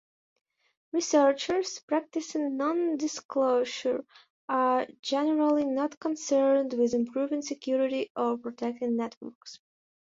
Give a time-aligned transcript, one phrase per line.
[0.93, 4.03] Researchers practicing non disclosure
[4.49, 9.59] are generally not concerned with improving security or protecting networks.